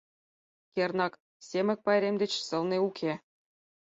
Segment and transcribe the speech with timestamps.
[0.73, 1.13] Кернак,
[1.47, 3.13] Семык пайрем деч сылне уке.